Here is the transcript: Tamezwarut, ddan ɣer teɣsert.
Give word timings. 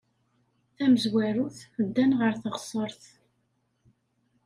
Tamezwarut, 0.75 1.57
ddan 1.85 2.11
ɣer 2.19 2.33
teɣsert. 2.41 3.03